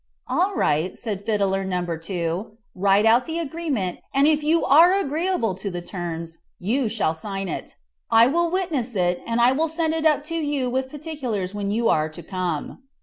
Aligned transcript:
"All 0.27 0.55
right," 0.55 0.97
said 0.97 1.27
Fiddler 1.27 1.63
No. 1.63 1.95
2. 1.95 2.57
"write 2.73 3.05
out 3.05 3.27
the 3.27 3.37
agreement, 3.37 3.99
and 4.15 4.25
if 4.25 4.41
you 4.41 4.65
are 4.65 4.95
agreeable 4.95 5.53
to 5.53 5.69
the 5.69 5.79
terms 5.79 6.39
you 6.57 6.89
shall 6.89 7.13
sign 7.13 7.47
it. 7.47 7.75
I 8.09 8.25
will 8.25 8.49
witness 8.49 8.95
it, 8.95 9.21
and 9.27 9.39
I 9.39 9.51
will 9.51 9.67
send 9.69 9.93
it 9.93 10.07
up 10.07 10.23
to 10.23 10.35
you 10.35 10.71
with 10.71 10.89
particulars 10.89 11.53
when 11.53 11.69
you 11.69 11.87
are 11.87 12.09
to 12.09 12.23
come." 12.23 12.79